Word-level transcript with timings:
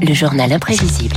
Le 0.00 0.14
journal 0.14 0.52
imprévisible. 0.52 1.16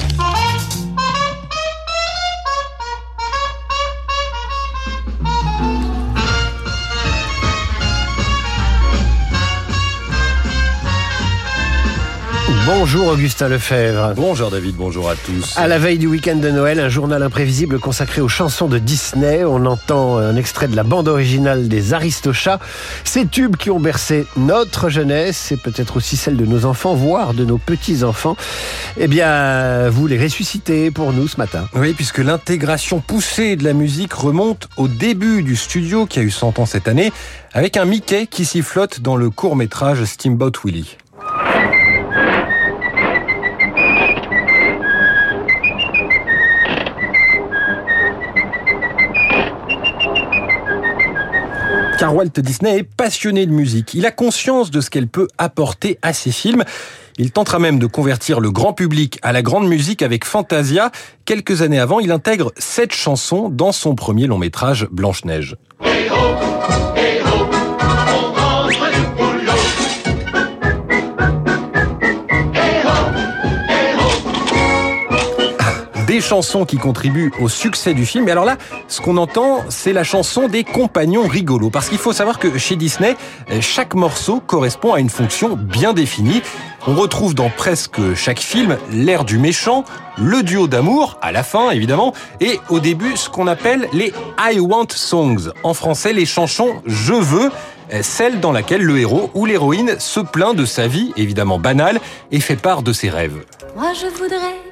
Bonjour 12.66 13.08
Augustin 13.08 13.47
Lefebvre. 13.47 14.13
Bonjour 14.15 14.50
David, 14.50 14.76
bonjour 14.76 15.10
à 15.10 15.15
tous. 15.15 15.56
À 15.56 15.68
la 15.68 15.78
veille 15.78 16.00
du 16.00 16.07
week-end 16.07 16.36
de 16.36 16.50
Noël, 16.50 16.79
un 16.79 16.89
journal 16.89 17.21
imprévisible 17.21 17.79
consacré 17.79 18.21
aux 18.21 18.27
chansons 18.27 18.68
de 18.68 18.79
Disney. 18.79 19.43
On 19.43 19.65
entend 19.65 20.18
un 20.18 20.36
extrait 20.36 20.68
de 20.68 20.75
la 20.75 20.83
bande 20.83 21.07
originale 21.07 21.68
des 21.68 21.93
Aristochats. 21.93 22.59
Ces 23.04 23.27
tubes 23.27 23.55
qui 23.55 23.70
ont 23.70 23.79
bercé 23.79 24.25
notre 24.36 24.89
jeunesse 24.89 25.51
et 25.51 25.57
peut-être 25.57 25.97
aussi 25.97 26.18
celle 26.18 26.38
de 26.38 26.46
nos 26.46 26.65
enfants, 26.65 26.96
voire 26.96 27.33
de 27.33 27.46
nos 27.46 27.59
petits-enfants. 27.59 28.36
Eh 28.97 29.07
bien, 29.07 29.89
vous 29.89 30.07
les 30.07 30.18
ressuscitez 30.18 30.89
pour 30.89 31.14
nous 31.14 31.28
ce 31.28 31.37
matin. 31.37 31.68
Oui, 31.75 31.93
puisque 31.93 32.20
l'intégration 32.20 33.00
poussée 33.00 33.58
de 33.58 33.64
la 33.64 33.73
musique 33.73 34.14
remonte 34.14 34.70
au 34.78 34.88
début 34.88 35.44
du 35.44 35.56
studio 35.56 36.08
qui 36.08 36.20
a 36.20 36.23
eu 36.23 36.31
100 36.31 36.58
ans 36.58 36.66
cette 36.66 36.88
année, 36.88 37.12
avec 37.54 37.78
un 37.78 37.86
Mickey 37.86 38.26
qui 38.26 38.45
s'y 38.45 38.64
flotte 38.64 39.02
dans 39.02 39.18
le 39.18 39.30
court-métrage 39.30 40.04
Steamboat 40.04 40.54
Willie. 40.64 40.98
Car 51.99 52.16
Walt 52.16 52.39
Disney 52.39 52.77
est 52.77 52.84
passionné 52.84 53.45
de 53.45 53.52
musique. 53.52 53.94
Il 53.94 54.05
a 54.05 54.12
conscience 54.12 54.71
de 54.71 54.80
ce 54.80 54.89
qu'elle 54.89 55.09
peut 55.09 55.27
apporter 55.38 55.99
à 56.02 56.13
ses 56.13 56.31
films. 56.31 56.63
Il 57.17 57.31
tentera 57.31 57.59
même 57.59 57.77
de 57.77 57.88
convertir 57.88 58.39
le 58.39 58.52
grand 58.52 58.72
public 58.72 59.20
à 59.22 59.34
la 59.34 59.41
grande 59.41 59.67
musique 59.67 60.02
avec 60.02 60.23
Fantasia. 60.23 60.91
Quelques 61.25 61.61
années 61.61 61.80
avant, 61.80 62.00
il 62.00 62.11
intègre 62.11 62.53
sept 62.58 62.94
chansons 62.94 63.50
dans 63.50 63.73
son 63.73 63.95
premier 63.95 64.28
long 64.28 64.38
métrage 64.38 64.88
Blanche-Neige. 64.91 65.58
Chansons 76.30 76.63
qui 76.63 76.77
contribuent 76.77 77.31
au 77.39 77.49
succès 77.49 77.95
du 77.95 78.05
film. 78.05 78.27
Et 78.27 78.31
alors 78.31 78.45
là, 78.45 78.58
ce 78.88 79.02
qu'on 79.02 79.17
entend, 79.17 79.63
c'est 79.69 79.94
la 79.94 80.03
chanson 80.03 80.47
des 80.47 80.63
compagnons 80.63 81.27
rigolos. 81.27 81.72
Parce 81.72 81.89
qu'il 81.89 81.97
faut 81.97 82.13
savoir 82.13 82.38
que 82.38 82.59
chez 82.59 82.75
Disney, 82.75 83.17
chaque 83.61 83.95
morceau 83.95 84.39
correspond 84.39 84.94
à 84.94 85.00
une 85.00 85.09
fonction 85.09 85.55
bien 85.55 85.94
définie. 85.94 86.44
On 86.85 86.94
retrouve 86.94 87.33
dans 87.33 87.50
presque 87.50 88.13
chaque 88.13 88.38
film 88.38 88.77
l'air 88.91 89.25
du 89.25 89.39
méchant, 89.39 89.85
le 90.19 90.44
duo 90.44 90.67
d'amour, 90.67 91.17
à 91.23 91.31
la 91.31 91.41
fin 91.41 91.72
évidemment, 91.72 92.13
et 92.41 92.59
au 92.69 92.80
début 92.80 93.17
ce 93.17 93.27
qu'on 93.27 93.47
appelle 93.47 93.88
les 93.91 94.13
I 94.39 94.59
Want 94.59 94.89
Songs. 94.91 95.50
En 95.63 95.73
français, 95.73 96.13
les 96.13 96.27
chansons 96.27 96.75
Je 96.85 97.16
veux 97.16 97.50
celle 98.02 98.39
dans 98.39 98.52
laquelle 98.52 98.83
le 98.83 99.00
héros 99.00 99.31
ou 99.33 99.47
l'héroïne 99.47 99.95
se 99.97 100.19
plaint 100.19 100.55
de 100.55 100.66
sa 100.66 100.85
vie, 100.85 101.11
évidemment 101.17 101.57
banale, 101.57 102.00
et 102.31 102.39
fait 102.39 102.55
part 102.55 102.83
de 102.83 102.94
ses 102.94 103.09
rêves. 103.09 103.44
Moi 103.75 103.94
je 104.00 104.05
voudrais 104.16 104.69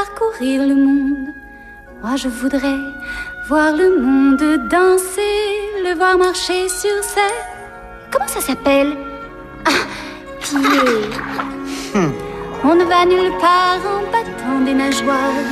parcourir 0.00 0.66
le 0.70 0.74
monde. 0.74 1.28
Moi 2.02 2.16
je 2.16 2.28
voudrais 2.28 2.80
voir 3.48 3.72
le 3.82 3.88
monde 4.06 4.46
danser, 4.68 5.38
le 5.86 5.92
voir 5.94 6.18
marcher 6.18 6.68
sur 6.68 6.98
scène. 7.12 7.40
Comment 8.10 8.28
ça 8.28 8.42
s'appelle? 8.42 8.92
Ah, 9.64 9.82
pied. 10.42 10.88
On 12.62 12.74
ne 12.80 12.84
va 12.84 13.06
nulle 13.06 13.34
part 13.44 13.80
en 13.94 14.02
battant 14.12 14.60
des 14.66 14.74
nageoires. 14.74 15.46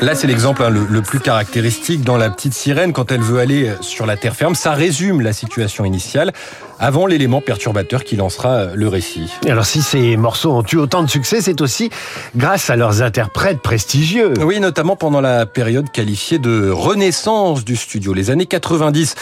Là, 0.00 0.14
c'est 0.14 0.26
l'exemple 0.26 0.62
hein, 0.62 0.70
le, 0.70 0.86
le, 0.88 1.02
plus 1.02 1.20
caractéristique 1.20 2.02
dans 2.02 2.16
La 2.16 2.30
Petite 2.30 2.54
Sirène 2.54 2.92
quand 2.92 3.10
elle 3.10 3.20
veut 3.20 3.40
aller 3.40 3.72
sur 3.80 4.06
la 4.06 4.16
terre 4.16 4.36
ferme. 4.36 4.54
Ça 4.54 4.72
résume 4.72 5.20
la 5.20 5.32
situation 5.32 5.84
initiale 5.84 6.32
avant 6.78 7.06
l'élément 7.06 7.40
perturbateur 7.40 8.04
qui 8.04 8.16
lancera 8.16 8.66
le 8.74 8.88
récit. 8.88 9.32
Alors 9.46 9.66
si 9.66 9.82
ces 9.82 10.16
morceaux 10.16 10.52
ont 10.52 10.62
eu 10.72 10.76
autant 10.76 11.02
de 11.02 11.10
succès, 11.10 11.40
c'est 11.40 11.60
aussi 11.60 11.90
grâce 12.36 12.70
à 12.70 12.76
leurs 12.76 13.02
interprètes 13.02 13.60
prestigieux. 13.60 14.34
Oui, 14.40 14.60
notamment 14.60 14.94
pendant 14.94 15.20
la 15.20 15.44
période 15.46 15.90
qualifiée 15.90 16.38
de 16.38 16.70
renaissance 16.70 17.64
du 17.64 17.74
studio, 17.74 18.14
les 18.14 18.30
années 18.30 18.46
90, 18.46 19.16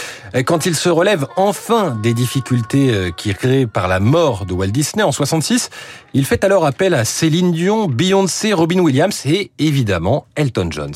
quand 0.44 0.66
il 0.66 0.74
se 0.74 0.90
relève 0.90 1.26
enfin 1.36 1.96
des 2.02 2.12
difficultés 2.12 3.12
qui 3.16 3.34
créées 3.36 3.66
par 3.66 3.88
la 3.88 4.00
mort 4.00 4.46
de 4.46 4.52
Walt 4.52 4.68
Disney 4.68 5.02
en 5.02 5.12
66, 5.12 5.70
il 6.16 6.24
fait 6.24 6.44
alors 6.44 6.64
appel 6.64 6.94
à 6.94 7.04
Céline 7.04 7.52
Dion, 7.52 7.88
Beyoncé, 7.88 8.54
Robin 8.54 8.78
Williams 8.78 9.26
et 9.26 9.50
évidemment 9.58 10.26
Elton 10.34 10.68
John. 10.70 10.92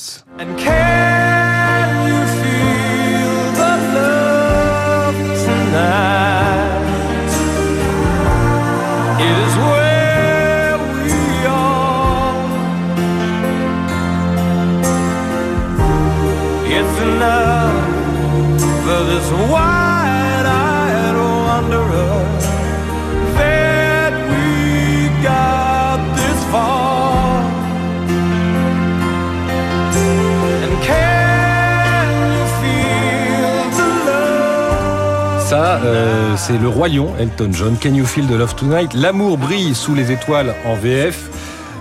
Ça, 35.61 35.79
euh, 35.85 36.37
c'est 36.39 36.57
le 36.57 36.69
royaume 36.69 37.11
Elton 37.19 37.51
John. 37.53 37.77
Can 37.77 37.93
you 37.93 38.07
feel 38.07 38.27
the 38.27 38.31
love 38.31 38.55
tonight? 38.55 38.95
L'amour 38.95 39.37
brille 39.37 39.75
sous 39.75 39.95
les 39.95 40.11
étoiles 40.11 40.55
en 40.65 40.75
VF. 40.75 41.29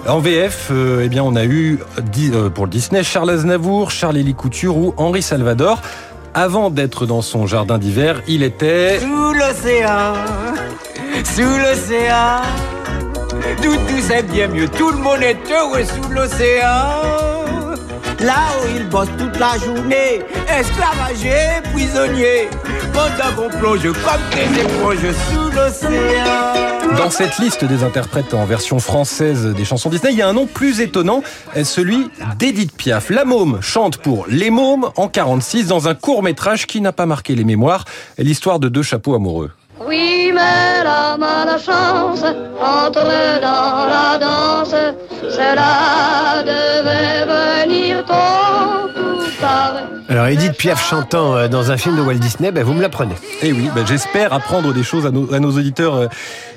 En 0.06 0.20
VF, 0.20 0.68
euh, 0.70 1.04
eh 1.06 1.08
bien, 1.08 1.24
on 1.24 1.34
a 1.38 1.46
eu 1.46 1.80
euh, 2.34 2.50
pour 2.50 2.68
Disney 2.68 3.04
Charles 3.04 3.30
Aznavour, 3.30 3.90
Charles-Élie 3.90 4.34
Couture 4.34 4.76
ou 4.76 4.94
Henri 4.98 5.22
Salvador. 5.22 5.82
Avant 6.34 6.72
d'être 6.72 7.06
dans 7.06 7.22
son 7.22 7.48
jardin 7.48 7.78
d'hiver, 7.78 8.22
il 8.28 8.44
était 8.44 9.00
sous 9.00 9.34
l'océan, 9.34 10.14
sous 11.24 11.42
l'océan. 11.44 12.42
Tout, 13.64 13.78
tout 13.88 14.02
c'est 14.02 14.30
bien 14.30 14.50
mieux. 14.50 14.68
Tout 14.68 14.90
le 14.90 14.98
monde 14.98 15.22
est 15.22 15.40
heureux 15.50 15.86
sous 15.86 16.12
l'océan. 16.12 17.39
Là 18.22 18.36
où 18.62 18.68
il 18.76 18.90
bosse 18.90 19.08
toute 19.18 19.40
la 19.40 19.58
journée, 19.58 20.22
esclavagé, 20.50 21.62
prisonnier. 21.72 22.50
Pendant 22.92 23.34
qu'on 23.36 23.58
plonge 23.58 23.84
comme 23.84 24.22
des 24.34 24.62
éponges 24.62 25.16
sous 25.30 25.50
l'océan. 25.56 26.98
Dans 26.98 27.10
cette 27.10 27.38
liste 27.38 27.64
des 27.64 27.84
interprètes 27.84 28.34
en 28.34 28.44
version 28.46 28.80
française 28.80 29.46
des 29.46 29.64
chansons 29.64 29.90
Disney, 29.90 30.12
il 30.12 30.18
y 30.18 30.22
a 30.22 30.28
un 30.28 30.34
nom 30.34 30.48
plus 30.48 30.82
étonnant, 30.82 31.24
celui 31.64 32.12
d'Edith 32.38 32.76
Piaf. 32.76 33.10
La 33.10 33.24
Môme 33.24 33.62
chante 33.62 33.98
pour 33.98 34.26
Les 34.28 34.50
Mômes 34.50 34.90
en 34.98 35.08
46 35.08 35.68
dans 35.68 35.88
un 35.88 35.96
court 35.96 36.22
métrage 36.22 36.68
qui 36.68 36.82
n'a 36.82 36.92
pas 36.92 37.06
marqué 37.06 37.36
les 37.36 37.46
mémoires, 37.46 37.86
l'histoire 38.18 38.60
de 38.60 38.68
deux 38.68 38.84
chapeaux 38.84 39.16
amoureux. 39.16 39.52
Oui, 39.88 40.32
mais 40.34 40.84
chance, 41.60 42.24
entre 42.60 43.04
dans 43.42 43.86
la 43.86 44.18
danse, 44.18 44.76
cela 45.30 46.44
devait 46.44 47.26
venir 47.66 48.06
tôt 48.06 49.00
ou 49.00 49.42
tard. 49.42 49.74
Alors 50.08 50.26
Edith 50.26 50.58
Piaf 50.58 50.84
chantant 50.90 51.48
dans 51.50 51.72
un 51.72 51.78
film 51.78 51.96
de 51.96 52.02
Walt 52.02 52.16
Disney, 52.16 52.52
ben 52.52 52.64
vous 52.64 52.74
me 52.74 52.82
l'apprenez. 52.82 53.14
Eh 53.44 53.52
oui, 53.52 53.70
ben 53.76 53.86
j'espère 53.86 54.34
apprendre 54.34 54.74
des 54.74 54.82
choses 54.84 55.06
à 55.06 55.12
nos, 55.12 55.32
à 55.34 55.40
nos 55.40 55.52
auditeurs 55.52 56.10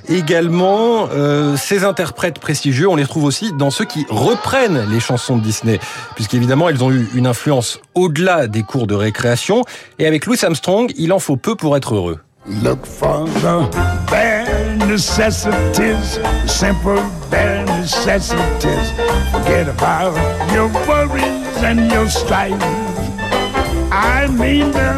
également. 0.09 1.09
Euh, 1.13 1.57
ces 1.57 1.85
interprètes 1.85 2.39
prestigieux, 2.39 2.89
on 2.89 2.97
les 2.97 3.03
retrouve 3.03 3.25
aussi 3.25 3.53
dans 3.53 3.71
ceux 3.71 3.85
qui 3.85 4.07
reprennent 4.09 4.87
les 4.91 5.01
chansons 5.01 5.37
de 5.37 5.43
Disney, 5.43 5.81
puisqu'évidemment 6.15 6.69
elles 6.69 6.83
ont 6.83 6.91
eu 6.91 7.09
une 7.15 7.27
influence 7.27 7.81
au-delà 7.95 8.47
des 8.47 8.63
cours 8.63 8.87
de 8.87 8.95
récréation. 8.95 9.65
Et 9.99 10.07
avec 10.07 10.27
Louis 10.27 10.39
Armstrong, 10.43 10.93
il 10.97 11.13
en 11.13 11.19
faut 11.19 11.37
peu 11.37 11.55
pour 11.55 11.77
être 11.77 11.95
heureux. 11.95 12.19
Look 12.47 12.85
for 12.85 13.25
the 13.41 13.71
necessities, 14.79 16.19
simple 16.51 17.03
bare 17.31 17.65
necessities. 17.67 18.91
Forget 19.31 19.69
about 19.69 20.15
your 20.53 20.69
worries 20.87 21.63
and 21.63 21.91
your 21.91 22.09
strife. 22.09 22.61
I 23.93 24.27
mean 24.29 24.73
the 24.73 24.93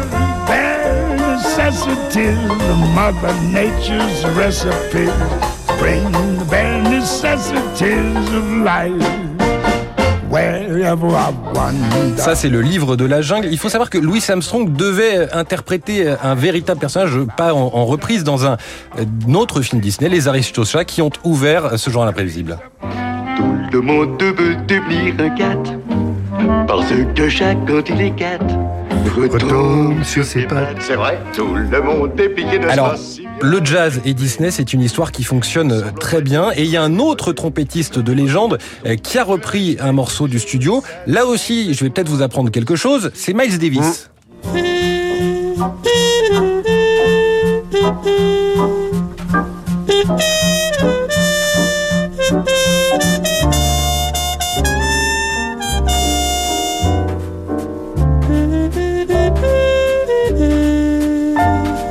bare 0.47 1.17
necessities, 1.17 2.37
the 2.67 2.75
Mother 2.95 3.33
Nature's 3.51 4.25
recipe. 4.35 5.05
Bring 5.79 6.11
the 6.11 6.47
bare 6.49 6.81
necessities 6.81 8.33
of 8.33 8.45
life. 8.63 9.34
Ça, 12.17 12.35
c'est 12.35 12.49
le 12.49 12.61
livre 12.61 12.95
de 12.95 13.05
la 13.05 13.21
jungle. 13.21 13.47
Il 13.51 13.57
faut 13.57 13.69
savoir 13.69 13.89
que 13.89 13.97
Louis 13.97 14.23
Armstrong 14.27 14.71
devait 14.71 15.31
interpréter 15.33 16.13
un 16.23 16.35
véritable 16.35 16.79
personnage, 16.79 17.11
pas 17.37 17.53
en, 17.53 17.85
reprise, 17.85 18.23
dans 18.23 18.45
un, 18.45 18.57
autre 19.33 19.61
film 19.61 19.81
Disney, 19.81 20.09
Les 20.09 20.27
Aristochats, 20.27 20.85
qui 20.85 21.01
ont 21.01 21.11
ouvert 21.23 21.79
ce 21.79 21.89
genre 21.89 22.03
à 22.03 22.05
l'imprévisible. 22.05 22.57
Tout 23.37 23.55
le 23.71 23.81
monde 23.81 24.21
veut 24.21 24.55
devenir 24.67 25.13
un 25.19 25.29
cat 25.29 25.57
Parce 26.67 26.87
que 26.89 27.05
il 27.89 28.64
Retombe 29.03 30.03
sur 30.03 30.23
ses 30.23 30.43
pattes 30.43 30.77
C'est 30.79 30.95
vrai, 30.95 31.19
tout 31.33 31.53
le 31.53 31.81
monde 31.81 32.19
est 32.19 32.29
piqué 32.29 32.59
de 32.59 32.67
Alors, 32.67 32.97
ça. 32.97 33.21
le 33.41 33.63
jazz 33.63 34.01
et 34.05 34.13
Disney, 34.13 34.51
c'est 34.51 34.73
une 34.73 34.81
histoire 34.81 35.11
qui 35.11 35.23
fonctionne 35.23 35.91
très 35.99 36.21
bien. 36.21 36.51
Et 36.55 36.63
il 36.63 36.69
y 36.69 36.77
a 36.77 36.83
un 36.83 36.99
autre 36.99 37.31
trompettiste 37.33 37.99
de 37.99 38.13
légende 38.13 38.57
euh, 38.85 38.95
qui 38.95 39.17
a 39.17 39.23
repris 39.23 39.77
un 39.79 39.91
morceau 39.91 40.27
du 40.27 40.39
studio. 40.39 40.83
Là 41.07 41.25
aussi, 41.25 41.73
je 41.73 41.83
vais 41.83 41.89
peut-être 41.89 42.09
vous 42.09 42.21
apprendre 42.21 42.49
quelque 42.51 42.75
chose. 42.75 43.11
C'est 43.13 43.33
Miles 43.33 43.57
Davis. 43.59 44.09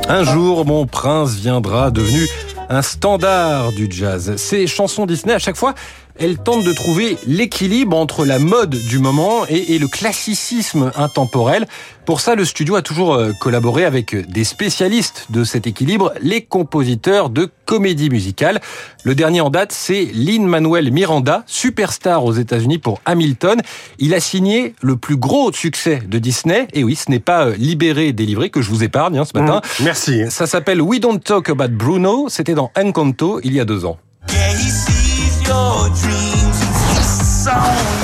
Un 0.07 0.23
jour, 0.23 0.65
mon 0.65 0.85
prince 0.85 1.33
viendra, 1.35 1.89
devenu 1.89 2.27
un 2.69 2.83
standard 2.83 3.71
du 3.71 3.87
jazz. 3.89 4.35
Ces 4.37 4.67
chansons 4.67 5.07
Disney, 5.07 5.33
à 5.33 5.39
chaque 5.39 5.55
fois, 5.55 5.73
elles 6.17 6.37
tentent 6.37 6.63
de 6.63 6.73
trouver 6.73 7.17
l'équilibre 7.27 7.97
entre 7.97 8.25
la 8.25 8.39
mode 8.39 8.69
du 8.69 8.99
moment 8.99 9.45
et, 9.49 9.75
et 9.75 9.79
le 9.79 9.87
classicisme 9.87 10.91
intemporel. 10.95 11.67
Pour 12.05 12.21
ça, 12.21 12.35
le 12.35 12.45
studio 12.45 12.75
a 12.75 12.81
toujours 12.81 13.15
euh, 13.15 13.31
collaboré 13.39 13.83
avec 13.83 14.15
des 14.29 14.43
spécialistes 14.43 15.25
de 15.31 15.43
cet 15.43 15.65
équilibre, 15.65 16.13
les 16.21 16.41
compositeurs 16.41 17.29
de 17.29 17.49
comédie 17.65 18.09
musicale. 18.09 18.61
Le 19.03 19.15
dernier 19.15 19.41
en 19.41 19.49
date, 19.49 19.71
c'est 19.71 20.05
Lin-Manuel 20.13 20.91
Miranda, 20.91 21.43
superstar 21.47 22.23
aux 22.23 22.33
États-Unis 22.33 22.77
pour 22.77 23.01
Hamilton. 23.05 23.59
Il 23.97 24.13
a 24.13 24.19
signé 24.19 24.75
le 24.81 24.97
plus 24.97 25.17
gros 25.17 25.51
succès 25.51 26.03
de 26.07 26.19
Disney. 26.19 26.67
Et 26.73 26.83
oui, 26.83 26.95
ce 26.95 27.09
n'est 27.09 27.19
pas 27.19 27.47
euh, 27.47 27.55
libéré, 27.57 28.13
délivré 28.13 28.51
que 28.51 28.61
je 28.61 28.69
vous 28.69 28.83
épargne 28.83 29.17
hein, 29.17 29.25
ce 29.25 29.37
matin. 29.37 29.61
Merci. 29.81 30.29
Ça 30.29 30.45
s'appelle 30.45 30.81
We 30.81 30.99
Don't 30.99 31.19
Talk 31.19 31.49
About 31.49 31.69
Bruno. 31.69 32.27
C'était 32.29 32.53
dans 32.53 32.71
Encanto 32.77 33.39
il 33.43 33.53
y 33.53 33.59
a 33.59 33.65
deux 33.65 33.83
ans. 33.85 33.97
Yeah, 34.31 34.94
your 35.47 35.89
dreams. 35.89 36.57
It's 36.97 37.43
so 37.43 37.94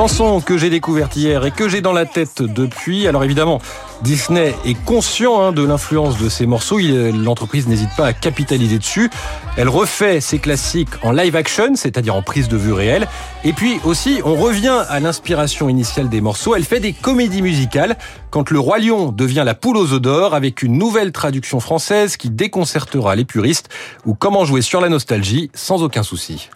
Chanson 0.00 0.40
que 0.40 0.56
j'ai 0.56 0.70
découverte 0.70 1.14
hier 1.14 1.44
et 1.44 1.50
que 1.50 1.68
j'ai 1.68 1.82
dans 1.82 1.92
la 1.92 2.06
tête 2.06 2.40
depuis. 2.40 3.06
Alors 3.06 3.22
évidemment, 3.22 3.60
Disney 4.00 4.54
est 4.64 4.82
conscient 4.86 5.38
hein, 5.42 5.52
de 5.52 5.62
l'influence 5.62 6.16
de 6.16 6.30
ces 6.30 6.46
morceaux. 6.46 6.78
Il- 6.78 7.22
L'entreprise 7.22 7.68
n'hésite 7.68 7.90
pas 7.98 8.06
à 8.06 8.12
capitaliser 8.14 8.78
dessus. 8.78 9.10
Elle 9.58 9.68
refait 9.68 10.22
ses 10.22 10.38
classiques 10.38 10.88
en 11.02 11.12
live 11.12 11.36
action, 11.36 11.74
c'est-à-dire 11.74 12.14
en 12.14 12.22
prise 12.22 12.48
de 12.48 12.56
vue 12.56 12.72
réelle. 12.72 13.08
Et 13.44 13.52
puis 13.52 13.78
aussi, 13.84 14.22
on 14.24 14.36
revient 14.36 14.84
à 14.88 15.00
l'inspiration 15.00 15.68
initiale 15.68 16.08
des 16.08 16.22
morceaux. 16.22 16.54
Elle 16.56 16.64
fait 16.64 16.80
des 16.80 16.94
comédies 16.94 17.42
musicales. 17.42 17.98
Quand 18.30 18.48
le 18.50 18.58
roi 18.58 18.78
lion 18.78 19.12
devient 19.12 19.42
la 19.44 19.54
poule 19.54 19.76
aux 19.76 19.92
œufs 19.92 20.00
d'or, 20.00 20.32
avec 20.34 20.62
une 20.62 20.78
nouvelle 20.78 21.12
traduction 21.12 21.60
française 21.60 22.16
qui 22.16 22.30
déconcertera 22.30 23.16
les 23.16 23.26
puristes, 23.26 23.68
ou 24.06 24.14
comment 24.14 24.46
jouer 24.46 24.62
sur 24.62 24.80
la 24.80 24.88
nostalgie 24.88 25.50
sans 25.52 25.82
aucun 25.82 26.02
souci. 26.02 26.48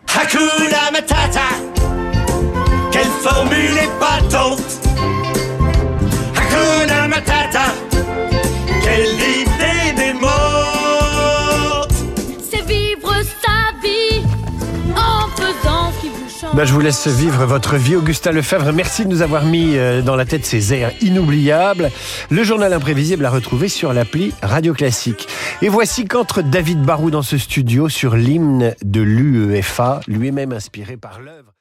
Matata. 0.91 1.41
Quelle 3.51 3.59
formule 3.59 3.79
épatante. 3.79 4.81
Hakuna 6.37 7.09
Matata. 7.09 7.75
Quelle 8.83 9.15
idée 9.15 9.93
des 9.97 10.13
mots. 10.15 10.29
C'est 12.51 12.65
vivre 12.67 13.13
sa 13.43 13.73
vie 13.83 14.25
en 14.95 15.29
faisant 15.37 15.93
ce 15.93 16.01
qui 16.01 16.09
vous 16.09 16.29
chante. 16.29 16.55
Ben, 16.55 16.65
je 16.65 16.73
vous 16.73 16.81
laisse 16.81 17.07
vivre 17.09 17.45
votre 17.45 17.77
vie, 17.77 17.97
Augustin 17.97 18.33
Lefebvre. 18.33 18.73
Merci 18.73 19.05
de 19.05 19.11
nous 19.11 19.23
avoir 19.23 19.45
mis 19.45 19.77
euh, 19.77 20.03
dans 20.03 20.17
la 20.17 20.25
tête 20.25 20.45
ces 20.45 20.75
airs 20.75 20.93
inoubliables. 21.03 21.91
Le 22.31 22.45
journal 22.45 22.73
imprévisible 22.73 23.25
à 23.27 23.31
retrouver 23.31 23.69
sur 23.69 23.93
l'appli 23.93 24.33
Radio 24.43 24.75
Classique. 24.75 25.29
Et 25.63 25.69
voici 25.69 26.05
qu'entre 26.05 26.43
David 26.43 26.83
Barou 26.83 27.11
dans 27.11 27.23
ce 27.23 27.39
studio 27.39 27.89
sur 27.89 28.17
l'hymne 28.17 28.75
de 28.85 29.01
l'UEFA, 29.01 30.01
lui-même 30.07 30.53
inspiré 30.53 30.97
par 30.97 31.21
l'œuvre. 31.21 31.54